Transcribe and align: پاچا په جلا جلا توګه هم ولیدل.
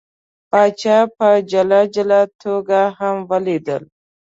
پاچا 0.49 0.97
په 1.17 1.27
جلا 1.51 1.81
جلا 1.95 2.21
توګه 2.43 2.81
هم 2.99 3.15
ولیدل. 3.29 3.83